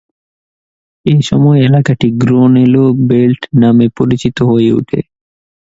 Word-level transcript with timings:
এই 1.05 1.21
সময়ে, 1.21 1.59
এলাকাটি 1.65 2.07
"গ্রনোলা 2.21 2.85
বেল্ট" 3.09 3.41
নামে 3.61 3.85
পরিচিত 3.97 4.37
হয়ে 4.41 4.69
ওঠে। 4.73 4.99